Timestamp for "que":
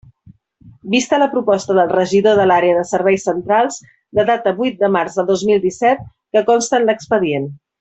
6.33-6.45